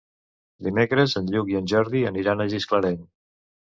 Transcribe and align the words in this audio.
Dimecres 0.67 1.13
en 1.21 1.29
Lluc 1.35 1.53
i 1.53 1.59
en 1.61 1.69
Jordi 1.75 2.03
aniran 2.13 2.41
a 2.41 2.49
Gisclareny. 2.55 2.99